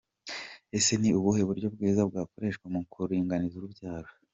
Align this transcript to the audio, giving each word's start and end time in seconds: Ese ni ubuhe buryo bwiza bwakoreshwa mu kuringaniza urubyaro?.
Ese 0.77 0.93
ni 0.97 1.09
ubuhe 1.19 1.41
buryo 1.49 1.67
bwiza 1.75 2.01
bwakoreshwa 2.09 2.65
mu 2.73 2.81
kuringaniza 2.91 3.55
urubyaro?. 3.57 4.11